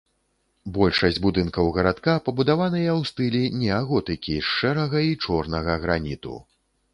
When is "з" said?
4.41-4.47